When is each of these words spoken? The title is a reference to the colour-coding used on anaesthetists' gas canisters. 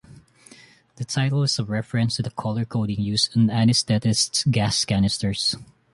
The 0.95 1.05
title 1.05 1.43
is 1.43 1.59
a 1.59 1.63
reference 1.63 2.15
to 2.15 2.23
the 2.23 2.31
colour-coding 2.31 2.99
used 3.01 3.37
on 3.37 3.49
anaesthetists' 3.49 4.49
gas 4.49 4.83
canisters. 4.83 5.55